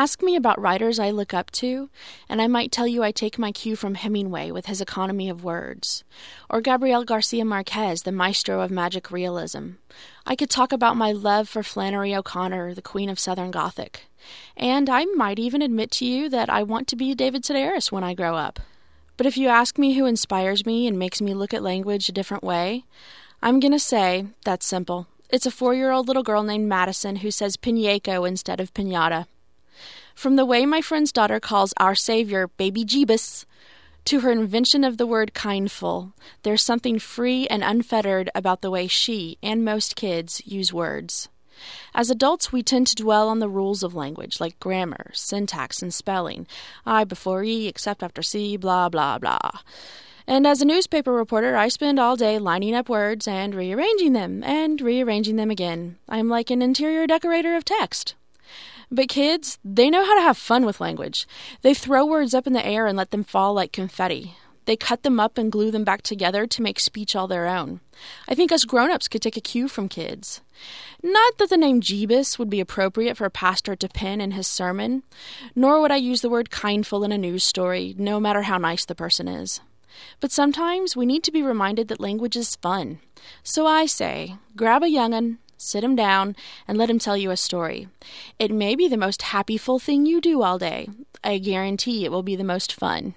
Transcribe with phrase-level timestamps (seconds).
[0.00, 1.90] Ask me about writers I look up to,
[2.26, 5.44] and I might tell you I take my cue from Hemingway with his economy of
[5.44, 6.04] words,
[6.48, 9.72] or Gabriel Garcia Marquez, the maestro of magic realism.
[10.24, 14.06] I could talk about my love for Flannery O'Connor, the queen of Southern Gothic.
[14.56, 18.02] And I might even admit to you that I want to be David Sedaris when
[18.02, 18.58] I grow up.
[19.18, 22.12] But if you ask me who inspires me and makes me look at language a
[22.12, 22.86] different way,
[23.42, 25.08] I'm going to say that's simple.
[25.28, 29.26] It's a four year old little girl named Madison who says piñeco instead of pinata.
[30.14, 33.44] From the way my friend's daughter calls our Savior Baby Jeebus
[34.06, 38.86] to her invention of the word kindful, there's something free and unfettered about the way
[38.86, 41.28] she and most kids use words.
[41.94, 45.92] As adults, we tend to dwell on the rules of language, like grammar, syntax, and
[45.92, 46.46] spelling.
[46.86, 49.50] I before E, except after C, blah, blah, blah.
[50.26, 54.42] And as a newspaper reporter, I spend all day lining up words and rearranging them,
[54.42, 55.98] and rearranging them again.
[56.08, 58.14] I'm like an interior decorator of text.
[58.90, 61.26] But kids, they know how to have fun with language.
[61.62, 64.34] They throw words up in the air and let them fall like confetti.
[64.66, 67.80] They cut them up and glue them back together to make speech all their own.
[68.28, 70.40] I think us grown ups could take a cue from kids.
[71.02, 74.46] Not that the name Jeebus would be appropriate for a pastor to pen in his
[74.46, 75.02] sermon,
[75.54, 78.84] nor would I use the word kindful in a news story, no matter how nice
[78.84, 79.60] the person is.
[80.20, 83.00] But sometimes we need to be reminded that language is fun.
[83.42, 86.34] So I say, grab a young'un, sit him down,
[86.66, 87.88] and let him tell you a story.
[88.38, 90.88] It may be the most happyful thing you do all day.
[91.22, 93.14] I guarantee it will be the most fun.